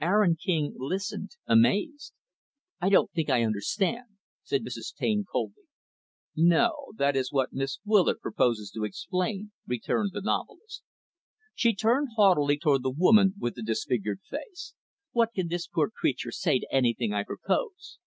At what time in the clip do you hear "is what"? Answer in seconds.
7.14-7.52